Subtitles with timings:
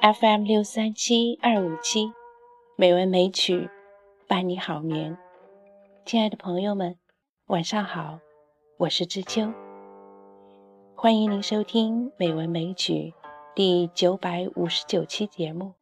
[0.00, 2.12] FM 六三七二五七，
[2.76, 3.68] 美文美曲
[4.28, 5.16] 伴你好眠。
[6.04, 6.96] 亲爱的朋友们，
[7.46, 8.20] 晚上好，
[8.76, 9.50] 我是知秋。
[10.94, 13.14] 欢迎您收听《美文美曲》
[13.54, 15.72] 第九百五十九期节目。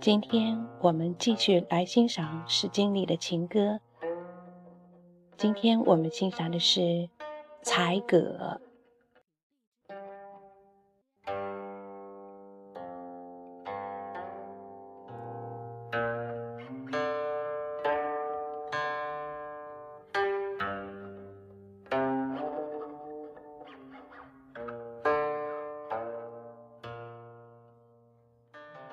[0.00, 3.78] 今天我们继续来欣赏《诗经》里的情歌。
[5.36, 6.80] 今天我们欣赏的是
[7.62, 8.58] 《采葛》。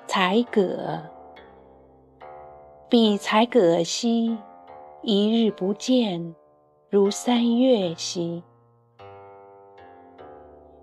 [0.08, 1.02] 采葛，
[2.88, 4.38] 彼采葛兮，
[5.02, 6.34] 一日不见，
[6.88, 8.42] 如三月兮；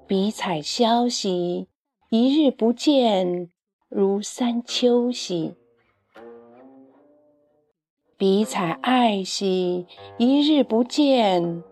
[0.05, 1.67] 彼采萧兮，
[2.09, 3.49] 一日不见，
[3.89, 5.55] 如三秋兮；
[8.17, 9.87] 彼采艾兮，
[10.19, 11.63] 一日不见，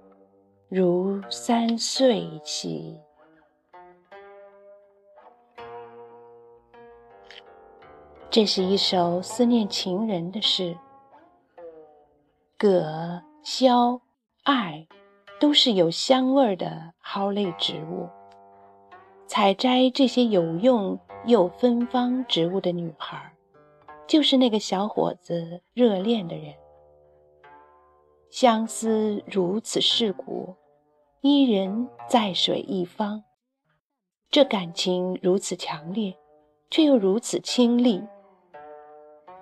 [0.70, 3.00] 如三岁兮。
[8.34, 10.76] 这是一首思念情人的诗。
[12.58, 14.02] 葛、萧、
[14.42, 14.88] 艾
[15.40, 18.10] 都是有香味的蒿类植物。
[19.28, 23.32] 采摘这些有用又芬芳植物的女孩，
[24.08, 26.56] 就是那个小伙子热恋的人。
[28.32, 30.56] 相思如此世故，
[31.22, 33.24] 伊人在水一方。
[34.32, 36.18] 这感情如此强烈，
[36.72, 38.04] 却又如此清丽。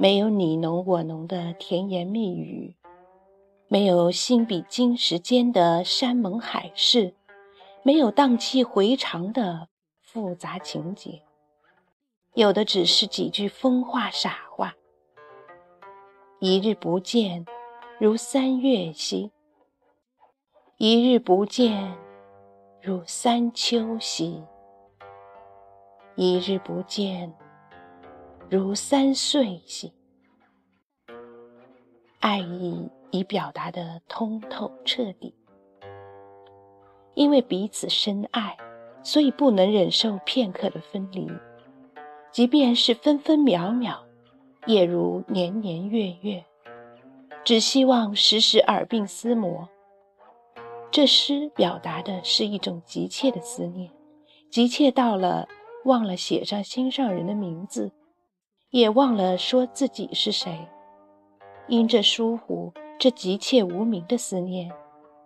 [0.01, 2.75] 没有你侬我侬的甜言蜜语，
[3.67, 7.13] 没有心比金石间的山盟海誓，
[7.83, 9.67] 没有荡气回肠的
[10.01, 11.21] 复杂情节，
[12.33, 14.75] 有的只是几句风话傻话。
[16.39, 17.45] 一日不见，
[17.99, 19.29] 如三月兮；
[20.77, 21.95] 一日不见，
[22.81, 24.41] 如三秋兮；
[26.15, 27.31] 一日不见。
[28.53, 29.93] 如三岁兮，
[32.19, 35.33] 爱意已表达得通透彻底。
[37.13, 38.57] 因为彼此深爱，
[39.03, 41.31] 所以不能忍受片刻的分离。
[42.29, 44.03] 即便是分分秒秒，
[44.65, 46.43] 也如年年月月，
[47.45, 49.69] 只希望时时耳鬓厮磨。
[50.91, 53.89] 这诗表达的是一种急切的思念，
[54.49, 55.47] 急切到了
[55.85, 57.89] 忘了写上心上人的名字。
[58.71, 60.65] 也忘了说自己是谁，
[61.67, 64.71] 因这疏忽，这急切无名的思念，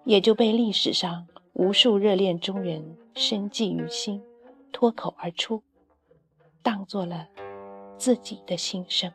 [0.04, 4.20] 也就被历史上无数热恋中人深记于心，
[4.72, 5.62] 脱口而出，
[6.64, 7.28] 当做了
[8.00, 9.12] 自己的心声。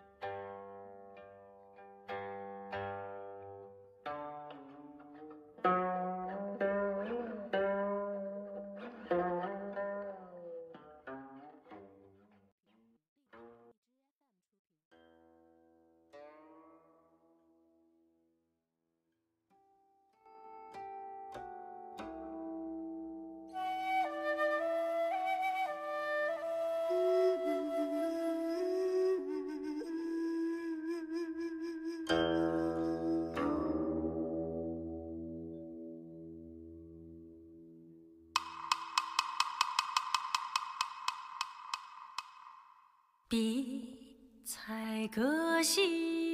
[43.31, 46.30] 笔采歌兮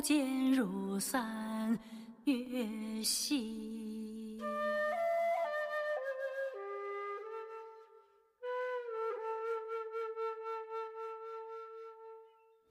[0.00, 1.78] 见如三
[2.24, 2.34] 月
[3.02, 4.40] 兮，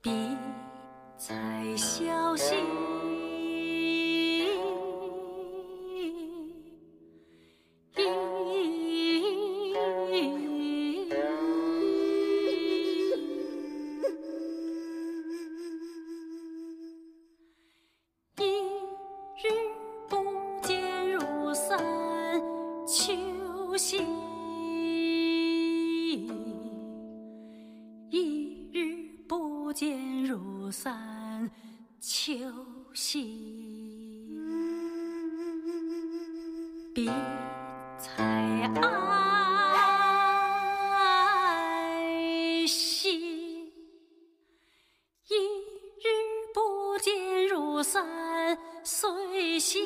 [0.01, 0.37] 比
[1.17, 2.55] 采萧兮。
[30.71, 31.49] 散
[31.99, 32.33] 秋
[32.93, 34.29] 夕，
[36.93, 37.09] 比
[37.97, 38.89] 采爱
[42.67, 43.73] 惜。
[45.27, 46.07] 一日
[46.53, 49.79] 不见如散随夕，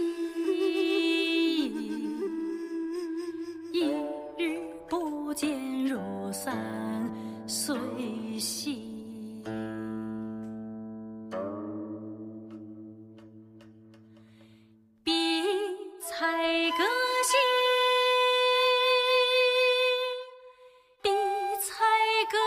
[22.26, 22.38] 歌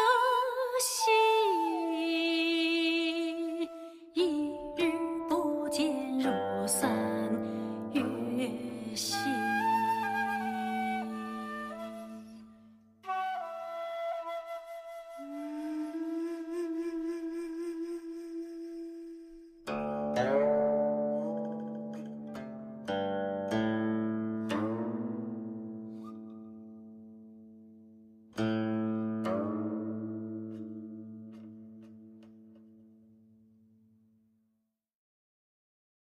[0.80, 1.25] 兮。